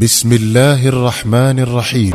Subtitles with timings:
[0.00, 2.14] بسم الله الرحمن الرحيم.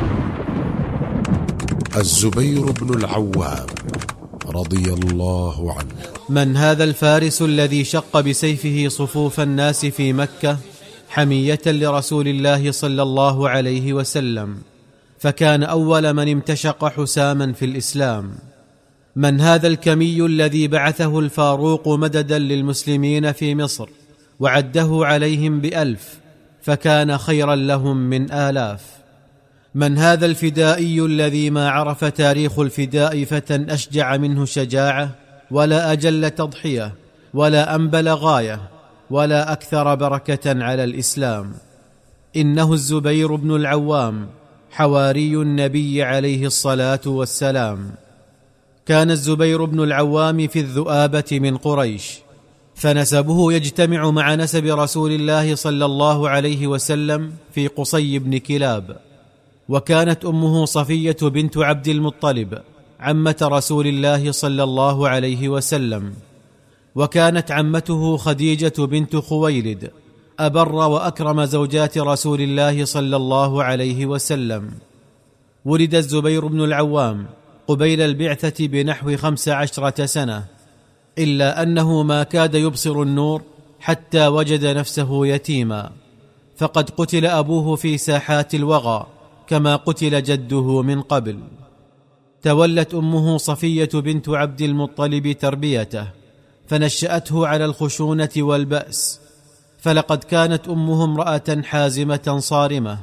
[1.98, 3.66] الزبير بن العوام
[4.46, 5.90] رضي الله عنه.
[6.30, 10.58] من هذا الفارس الذي شق بسيفه صفوف الناس في مكة
[11.10, 14.58] حمية لرسول الله صلى الله عليه وسلم
[15.20, 18.36] فكان أول من امتشق حساما في الإسلام.
[19.16, 23.90] من هذا الكمي الذي بعثه الفاروق مددا للمسلمين في مصر
[24.40, 26.23] وعده عليهم بألف
[26.64, 28.82] فكان خيرا لهم من آلاف.
[29.76, 35.10] من هذا الفدائي الذي ما عرف تاريخ الفداء فتى أشجع منه شجاعة
[35.52, 36.94] ولا أجل تضحية
[37.34, 38.60] ولا أنبل غاية
[39.10, 41.54] ولا أكثر بركة على الإسلام.
[42.36, 44.28] إنه الزبير بن العوام
[44.72, 47.92] حواري النبي عليه الصلاة والسلام.
[48.86, 52.20] كان الزبير بن العوام في الذؤابة من قريش
[52.76, 58.98] فنسبه يجتمع مع نسب رسول الله صلى الله عليه وسلم في قصي بن كلاب
[59.70, 62.62] وكانت أمه صفية بنت عبد المطلب
[63.00, 66.14] عمة رسول الله صلى الله عليه وسلم
[66.96, 69.92] وكانت عمته خديجة بنت خويلد
[70.40, 74.72] أبر وأكرم زوجات رسول الله صلى الله عليه وسلم.
[75.66, 77.26] ولد الزبير بن العوام
[77.68, 80.53] قبيل البعثة بنحو خمس عشرة سنة
[81.18, 83.42] إلا أنه ما كاد يبصر النور
[83.80, 85.92] حتى وجد نفسه يتيما.
[86.58, 89.08] فقد قتل أبوه في ساحات الوغى
[89.48, 91.40] كما قتل جده من قبل.
[92.42, 96.08] تولت أمه صفية بنت عبد المطلب تربيته
[96.68, 99.20] فنشأته على الخشونة والبأس.
[99.80, 102.98] فلقد كانت أمه امرأة حازمة صارمة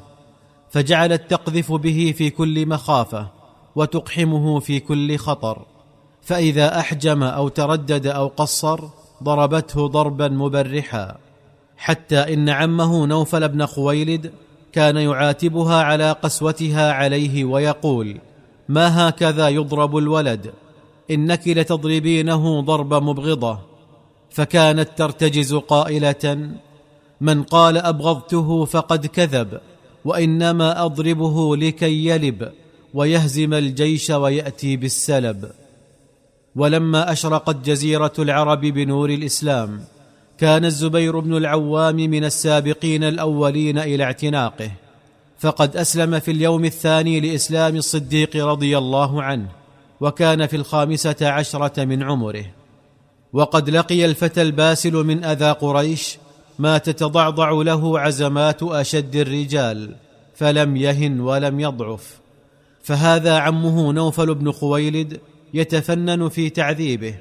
[0.70, 3.28] فجعلت تقذف به في كل مخافة
[3.76, 5.66] وتقحمه في كل خطر.
[6.22, 8.80] فإذا أحجم أو تردد أو قصر
[9.22, 11.16] ضربته ضربا مبرحا
[11.76, 14.32] حتى إن عمه نوفل بن خويلد
[14.72, 18.20] كان يعاتبها على قسوتها عليه ويقول
[18.68, 20.50] ما هكذا يضرب الولد؟
[21.10, 23.58] انك لتضربينه ضرب مبغضة.
[24.30, 26.50] فكانت ترتجز قائلة
[27.20, 29.60] من قال أبغضته فقد كذب
[30.04, 32.52] وإنما أضربه لكي يلب
[32.94, 35.50] ويهزم الجيش ويأتي بالسلب.
[36.56, 39.84] ولما أشرقت جزيرة العرب بنور الإسلام
[40.38, 44.70] كان الزبير بن العوام من السابقين الأولين إلى اعتناقه
[45.38, 49.48] فقد أسلم في اليوم الثاني لإسلام الصديق رضي الله عنه
[50.00, 52.44] وكان في الخامسة عشرة من عمره.
[53.32, 56.18] وقد لقي الفتى الباسل من أذى قريش
[56.58, 59.94] ما تتضعضع له عزمات أشد الرجال
[60.34, 62.20] فلم يهن ولم يضعف.
[62.82, 65.20] فهذا عمه نوفل بن خويلد
[65.54, 67.14] يتفنن في تعذيبه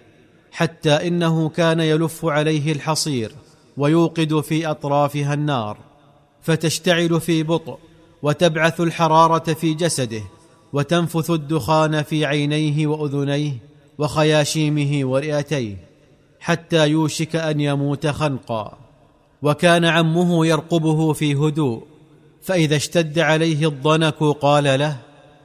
[0.52, 3.32] حتى إنه كان يلف عليه الحصير
[3.78, 5.78] ويوقد في أطرافها النار
[6.42, 7.78] فتشتعل في بطء
[8.24, 10.22] وتبعث الحرارة في جسده
[10.74, 13.52] وتنفث الدخان في عينيه وأذنيه
[13.98, 15.76] وخياشيمه ورئتيه
[16.40, 18.78] حتى يوشك أن يموت خنقا.
[19.42, 21.84] وكان عمه يرقبه في هدوء
[22.42, 24.98] فإذا اشتد عليه الضنك قال له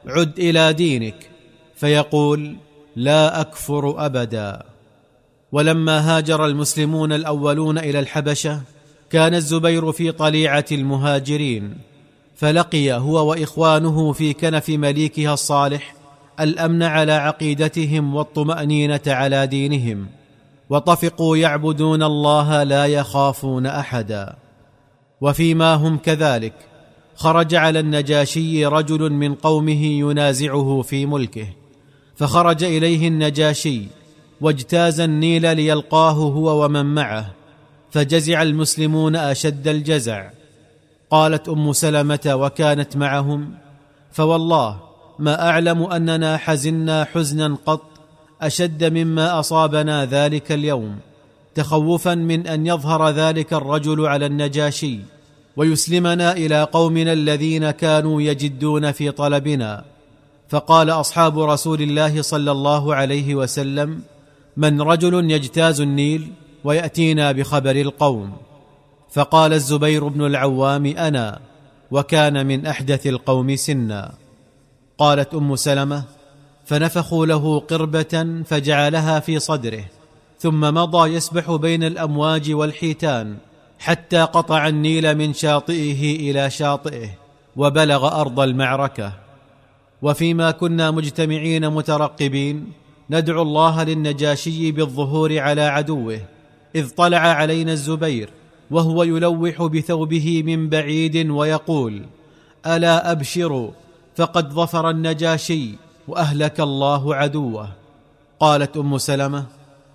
[0.06, 1.31] عد إلى دينك
[1.77, 2.56] فيقول
[2.97, 4.62] لا أكفر أبدا.
[5.53, 8.60] ولما هاجر المسلمون الأولون إلى الحبشة
[9.10, 11.77] كان الزبير في طليعة المهاجرين
[12.37, 15.94] فلقي هو وإخوانه في كنف مليكها الصالح
[16.41, 20.06] الأمن على عقيدتهم والطمأنينة على دينهم
[20.71, 24.37] وطفقوا يعبدون الله لا يخافون أحدا.
[25.21, 26.53] وفيما هم كذلك
[27.16, 31.47] خرج على النجاشي رجل من قومه ينازعه في ملكه.
[32.16, 33.82] فخرج إليه النجاشي
[34.41, 37.30] واجتاز النيل ليلقاه هو ومن معه
[37.91, 40.30] فجزع المسلمون أشد الجزع.
[41.10, 43.54] قالت أم سلمة وكانت معهم؟
[44.12, 44.80] فوالله
[45.19, 47.82] ما أعلم أننا حزنا حزنا قط
[48.42, 50.96] أشد مما أصابنا ذلك اليوم
[51.54, 54.98] تخوفا من أن يظهر ذلك الرجل على النجاشي
[55.56, 59.84] ويسلمنا إلى قومنا الذين كانوا يجدون في طلبنا.
[60.55, 64.03] فقال أصحاب رسول الله صلى الله عليه وسلم
[64.56, 66.33] من رجل يجتاز النيل
[66.65, 68.33] ويأتينا بخبر القوم.
[69.12, 71.41] فقال الزبير بن العوام أنا
[71.91, 74.15] وكان من أحدث القوم سنا.
[74.99, 76.05] قالت أم سلمة
[76.65, 79.85] فنفخوا له قربة فجعلها في صدره
[80.39, 83.37] ثم مضى يسبح بين الأمواج والحيتان
[83.79, 87.09] حتى قطع النيل من شاطئه إلى شاطئه
[87.56, 89.24] وبلغ أرض المعركة.
[90.05, 92.73] وفيما كنا مجتمعين مترقبين
[93.11, 96.21] ندعو الله للنجاشي بالظهور على عدوه
[96.75, 98.31] إذ طلع علينا الزبير
[98.71, 102.03] وهو يلوح بثوبه من بعيد ويقول
[102.67, 103.71] ألا أبشروا
[104.17, 105.71] فقد ظفر النجاشي
[106.09, 107.69] وأهلك الله عدوه.
[108.41, 109.45] قالت أم سلمة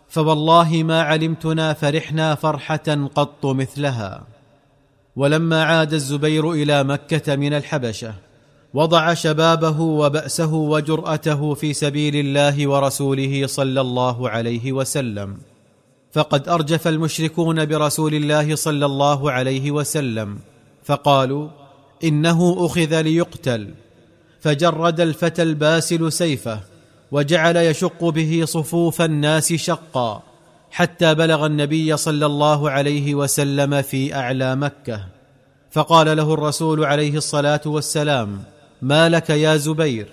[0.09, 4.23] فوالله ما علمتنا فرحنا فرحة قط مثلها.
[5.15, 8.13] ولما عاد الزبير إلى مكة من الحبشة
[8.73, 15.37] وضع شبابه وبأسه وجرأته في سبيل الله ورسوله صلى الله عليه وسلم.
[16.13, 20.39] فقد أرجف المشركون برسول الله صلى الله عليه وسلم.
[20.83, 21.47] فقالوا
[22.03, 23.73] إنه أخذ ليقتل.
[24.41, 26.59] فجرد الفتى الباسل سيفه
[27.11, 30.23] وجعل يشق به صفوف الناس شقا
[30.71, 35.05] حتى بلغ النبي صلى الله عليه وسلم في أعلى مكة.
[35.71, 38.43] فقال له الرسول عليه الصلاة والسلام
[38.81, 40.07] ما لك يا زبير؟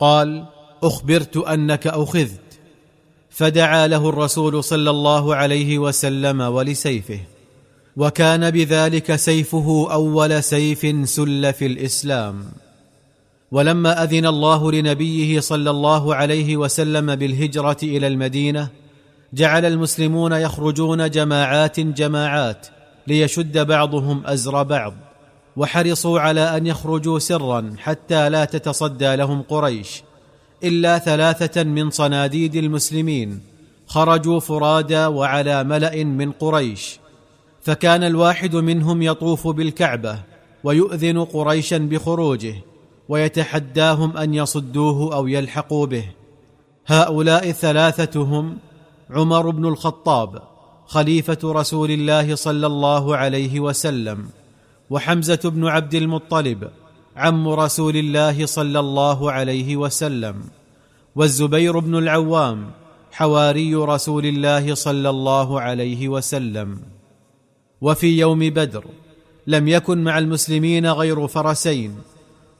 [0.00, 0.44] قال
[0.82, 2.40] أخبرت أنك أخذت.
[3.30, 7.20] فدعا له الرسول صلى الله عليه وسلم ولسيفه.
[7.96, 12.44] وكان بذلك سيفه أول سيف سل في الإسلام.
[13.52, 18.68] ولما أذن الله لنبيه صلى الله عليه وسلم بالهجرة إلى المدينة
[19.34, 22.66] جعل المسلمون يخرجون جماعات جماعات
[23.06, 24.94] ليشد بعضهم أزر بعض.
[25.56, 30.02] وحرصوا على أن يخرجوا سرا حتى لا تتصدى لهم قريش
[30.64, 33.40] إلا ثلاثة من صناديد المسلمين
[33.86, 36.98] خرجوا فرادى وعلى ملأ من قريش
[37.62, 40.18] فكان الواحد منهم يطوف بالكعبة
[40.64, 42.54] ويؤذن قريشا بخروجه
[43.08, 46.04] ويتحداهم أن يصدوه أو يلحقوا به.
[46.86, 48.58] هؤلاء الثلاثه هم
[49.10, 50.42] عمر بن الخطاب
[50.86, 54.28] خليفة رسول الله صلى الله عليه وسلم.
[54.90, 56.70] وحمزة بن عبد المطلب
[57.16, 60.44] عم رسول الله صلى الله عليه وسلم
[61.16, 62.70] والزبير بن العوام
[63.12, 66.80] حواري رسول الله صلى الله عليه وسلم.
[67.80, 68.84] وفي يوم بدر
[69.46, 71.98] لم يكن مع المسلمين غير فرسين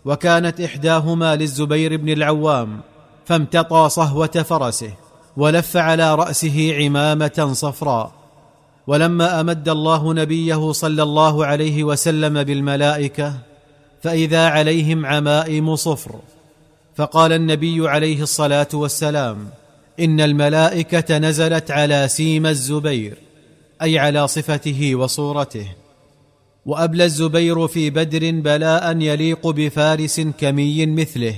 [0.04, 2.80] وكانت إحداهما للزبير بن العوام
[3.24, 4.90] فامتطى صهوة فرسه
[5.36, 8.25] ولف على رأسه عمامة صفراء.
[8.86, 13.34] ولما أمد الله نبيه صلى الله عليه وسلم بالملائكة
[14.02, 16.20] فإذا عليهم عمائم صفر.
[16.96, 19.48] فقال النبي عليه الصلاة والسلام
[20.00, 23.18] إن الملائكة نزلت على سيم الزبير
[23.82, 25.68] أي على صفته وصورته.
[26.66, 31.36] وأبلى الزبير في بدر بلاء يليق بفارس كمي مثله.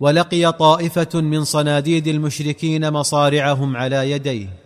[0.00, 4.63] ولقي طائفة من صناديد المشركين مصارعهم على يديه.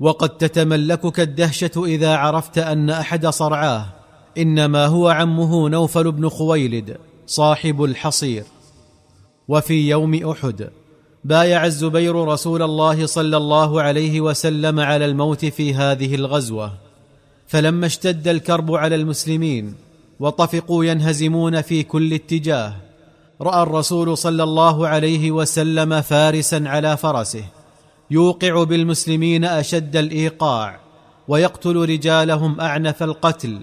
[0.00, 3.86] وقد تتملكك الدهشه إذا عرفت أن أحد صرعاه.
[4.38, 6.96] إنما هو عمه نوفل بن خويلد
[7.26, 8.44] صاحب الحصير.
[9.48, 10.68] وفي يوم أحد
[11.24, 16.72] بايع الزبير رسول الله صلى الله عليه وسلم على الموت في هذه الغزوة.
[17.46, 19.74] فلما اشتد الكرب على المسلمين
[20.20, 22.76] وطفقوا ينهزمون في كل اتجاه
[23.40, 27.44] رأى الرسول صلى الله عليه وسلم فارسا على فرسه.
[28.10, 30.80] يوقع بالمسلمين أشد الإيقاع
[31.28, 33.60] ويقتل رجالهم أعنف القتل.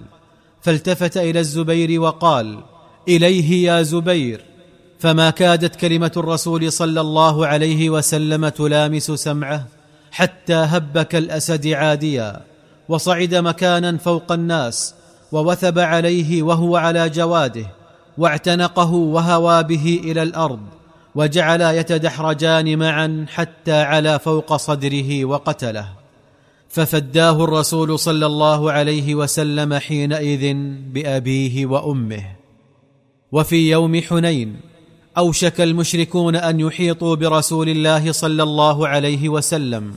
[0.62, 2.58] فالتفت إلى الزبير وقال
[3.08, 4.40] إليه يا زبير.
[4.98, 9.66] فما كادت كلمة الرسول صلى الله عليه وسلم تلامس سمعه
[10.10, 12.40] حتى هب كالاسد عاديا
[12.88, 14.94] وصعد مكانا فوق الناس
[15.32, 17.66] ووثب عليه وهو على جواده
[18.18, 20.75] واعتنقه وهوى به إلى الأرض.
[21.16, 25.88] وجعلا يتدحرجان معا حتى علا فوق صدره وقتله.
[26.68, 30.54] ففداه الرسول صلى الله عليه وسلم حينئذ
[30.92, 32.24] بأبيه وأمه.
[33.32, 34.56] وفي يوم حنين
[35.18, 39.94] أوشك المشركون أن يحيطوا برسول الله صلى الله عليه وسلم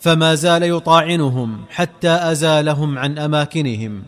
[0.00, 4.02] فما زال يطاعنهم حتى أزالهم عن أماكنهم.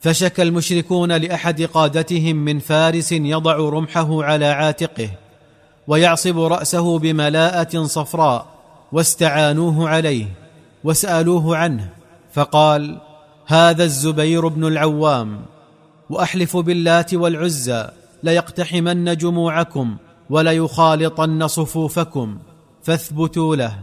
[0.00, 5.10] فشكى المشركون لأحد قادتهم من فارس يضع رمحه على عاتقه
[5.88, 8.46] ويعصب رأسه بملاءة صفراء
[8.92, 10.26] واستعانوه عليه
[10.84, 11.88] وسألوه عنه
[12.32, 13.00] فقال
[13.46, 15.40] هذا الزبير بن العوام
[16.10, 17.88] وأحلف باللات والعزى
[18.22, 19.96] ليقتحمن جموعكم
[20.30, 22.38] وليخالطن صفوفكم
[22.82, 23.78] فاثبتوا له.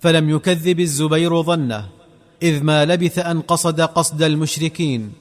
[0.00, 1.88] فلم يكذب الزبير ظنه
[2.42, 5.12] إذ ما لبث أن قصد قصد المشركين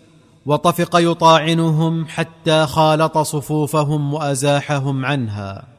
[0.45, 5.72] وطفق يطاعنهم حتى خالط صفوفهم وأزاحهم عنها.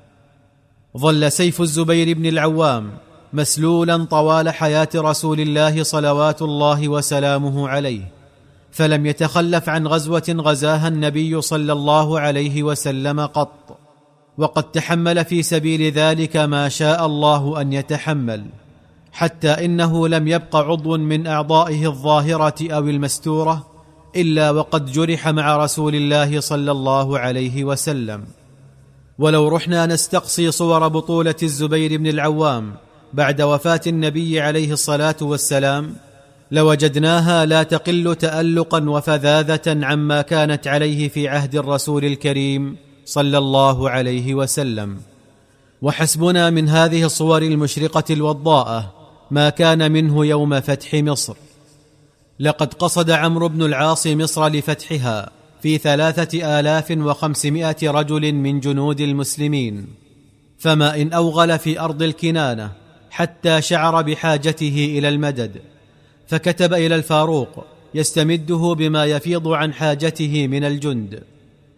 [0.98, 2.90] ظل سيف الزبير بن العوام
[3.32, 8.12] مسلولا طوال حياة رسول الله صلوات الله وسلامه عليه
[8.70, 13.78] فلم يتخلف عن غزوة غزاها النبي صلى الله عليه وسلم قط
[14.38, 18.44] وقد تحمل في سبيل ذلك ما شاء الله أن يتحمل
[19.12, 23.66] حتى إنه لم يبق عضو من أعضائه الظاهرة أو المستورة
[24.16, 28.24] إلا وقد جرح مع رسول الله صلى الله عليه وسلم.
[29.18, 32.74] ولو رحنا نستقصي صور بطولة الزبير بن العوام
[33.12, 35.94] بعد وفاة النبي عليه الصلاة والسلام
[36.50, 44.34] لوجدناها لا تقل تالقا وفذاذة عما كانت عليه في عهد الرسول الكريم صلى الله عليه
[44.34, 45.00] وسلم.
[45.82, 48.92] وحسبنا من هذه الصور المشرقة الوضاءة
[49.30, 51.36] ما كان منه يوم فتح مصر.
[52.40, 55.30] لقد قصد عمرو بن العاص مصر لفتحها
[55.64, 59.86] في ثلاثة آلاف وخمسمائة رجل من جنود المسلمين
[60.58, 62.72] فما إن أوغل في أرض الكنانة
[63.10, 65.52] حتى شعر بحاجته إلى المدد
[66.26, 71.22] فكتب إلى الفاروق يستمده بما يفيض عن حاجته من الجند.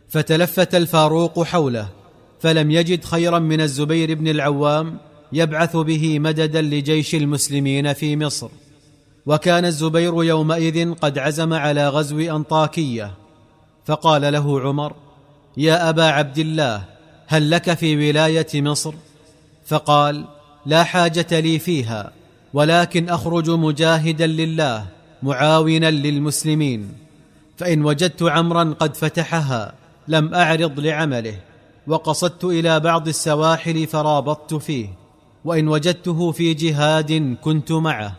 [0.08, 1.88] فتلفت الفاروق حوله
[2.40, 4.98] فلم يجد خيرا من الزبير بن العوام
[5.32, 8.48] يبعث به مددا لجيش المسلمين في مصر.
[9.26, 13.25] وكان الزبير يومئذ قد عزم على غزو أنطاكية
[13.86, 14.92] فقال له عمر
[15.56, 16.84] يا أبا عبد الله
[17.26, 18.94] هل لك في ولاية مصر؟
[19.66, 20.24] فقال
[20.66, 22.12] لا حاجة لي فيها
[22.54, 24.86] ولكن أخرج مجاهدا لله
[25.22, 26.92] معاونا للمسلمين.
[27.56, 29.74] فإن وجدت عمرا قد فتحها
[30.08, 31.40] لم أعرض لعمله
[31.86, 34.88] وقصدت إلى بعض السواحل فرابطت فيه
[35.44, 38.16] وإن وجدته في جهاد كنت معه.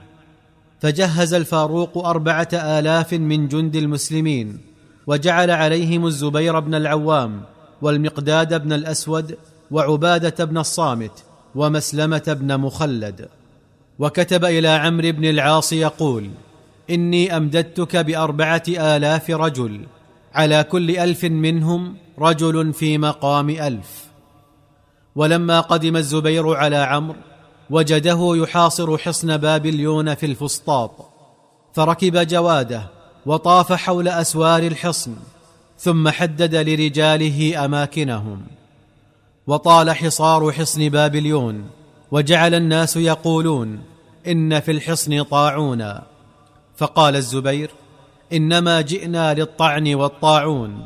[0.81, 4.66] فجهز الفاروق أربعة آلاف من جند المسلمين
[5.07, 7.41] وجعل عليهم الزبير بن العوام
[7.81, 9.37] والمقداد بن الأسود
[9.71, 11.23] وعبادة بن الصامت
[11.55, 13.29] ومسلمة بن مخلد.
[13.99, 16.29] وكتب إلى عمرو بن العاص يقول
[16.89, 19.85] إني أمددتك بأربعة آلاف رجل
[20.33, 24.05] على كل ألف منهم رجل في مقام ألف.
[25.15, 27.17] ولما قدم الزبير على عمرو
[27.69, 30.91] وجده يحاصر حصن بابليون في الفسطاط
[31.73, 32.96] فركب جواده
[33.27, 35.15] وطاف حول أسوار الحصن
[35.79, 38.41] ثم حدد لرجاله أماكنهم.
[39.47, 41.69] وطال حصار حصن بابليون
[42.11, 43.79] وجعل الناس يقولون
[44.27, 46.03] إن في الحصن طاعونا
[46.77, 47.71] فقال الزبير
[48.33, 50.85] إنما جئنا للطعن والطاعون.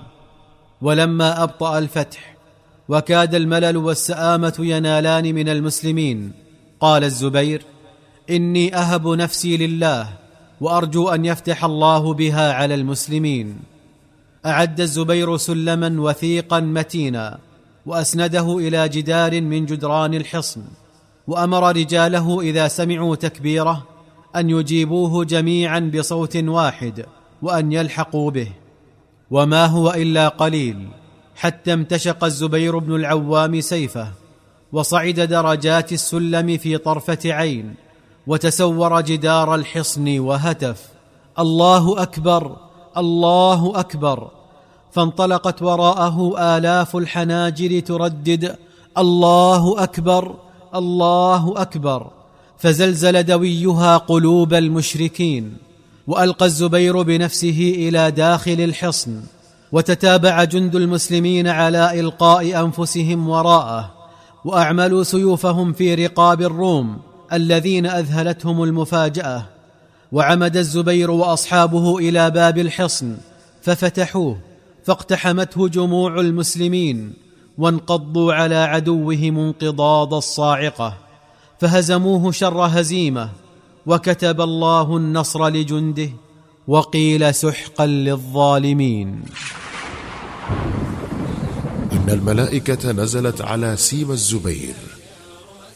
[0.82, 2.36] ولما أبطأ الفتح
[2.90, 6.32] وكاد الملل والسآمة ينالان من المسلمين
[6.80, 7.62] قال الزبير
[8.30, 10.21] إني أهب نفسي لله
[10.62, 13.60] وأرجو أن يفتح الله بها على المسلمين.
[14.46, 17.40] أعد الزبير سلما وثيقا متينا
[17.86, 20.62] وأسنده إلى جدار من جدران الحصن
[21.28, 23.84] وأمر رجاله إذا سمعوا تكبيره
[24.36, 27.06] أن يجيبوه جميعا بصوت واحد
[27.42, 28.48] وأن يلحقوا به.
[29.32, 30.88] وما هو إلا قليل
[31.36, 34.08] حتى امتشق الزبير بن العوام سيفه
[34.72, 37.76] وصعد درجات السلم في طرفة عين
[38.28, 40.82] وتسور جدار الحصن وهتف.
[41.40, 42.56] الله أكبر
[42.98, 44.28] الله أكبر.
[44.92, 48.56] فانطلقت وراءه آلاف الحناجر تردد.
[48.98, 50.36] الله أكبر
[50.76, 52.08] الله أكبر.
[52.58, 55.58] فزلزل دويها قلوب المشركين.
[56.08, 59.22] وألقى الزبير بنفسه إلى داخل الحصن.
[59.72, 63.92] وتتابع جند المسلمين على إلقاء أنفسهم وراءه.
[64.46, 67.11] وأعملوا سيوفهم في رقاب الروم.
[67.34, 69.44] الذين أذهلتهم المفاجأة
[70.12, 73.18] وعمد الزبير وأصحابه إلى باب الحصن
[73.62, 74.38] ففتحوه
[74.86, 77.14] فاقتحمته جموع المسلمين
[77.58, 80.98] وانقضوا على عدوهم انقضاض الصاعقة
[81.60, 83.30] فهزموه شر هزيمة
[83.86, 86.10] وكتب الله النصر لجنده
[86.68, 89.22] وقيل سحقا للظالمين.
[91.92, 95.01] إن الملائكة نزلت على سيم الزبير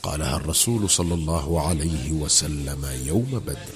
[0.05, 3.75] قالها الرسول صلى الله عليه وسلم يوم بدر.